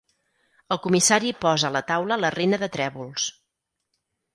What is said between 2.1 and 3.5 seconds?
la reina de trèvols.